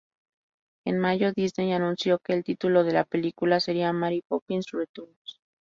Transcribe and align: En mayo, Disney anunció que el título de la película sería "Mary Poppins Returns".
En 0.83 0.97
mayo, 0.97 1.31
Disney 1.31 1.73
anunció 1.73 2.17
que 2.17 2.33
el 2.33 2.43
título 2.43 2.83
de 2.83 2.91
la 2.91 3.03
película 3.03 3.59
sería 3.59 3.93
"Mary 3.93 4.23
Poppins 4.27 4.71
Returns". 4.71 5.39